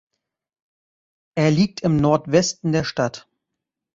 Er 1.37 1.51
liegt 1.51 1.81
im 1.81 1.97
Nordwesten 1.97 2.71
der 2.71 2.85
Stadt. 2.85 3.27